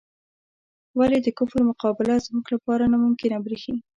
[0.99, 3.75] ولې د کفر مقابله زموږ لپاره ناممکنه بریښي؟